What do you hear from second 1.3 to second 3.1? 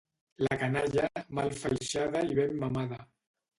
mal faixada i ben mamada.